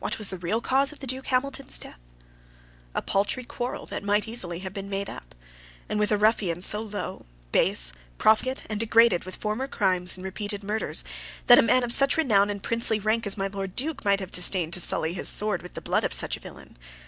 [0.00, 2.00] What was the real cause of the Duke Hamilton's death?
[2.92, 5.32] a paltry quarrel that might easily have been made up,
[5.88, 10.64] and with a ruffian so low, base, profligate, and degraded with former crimes and repeated
[10.64, 11.04] murders,
[11.46, 14.32] that a man of such renown and princely rank as my Lord Duke might have
[14.32, 16.76] disdained to sully his sword with the blood of such a villain.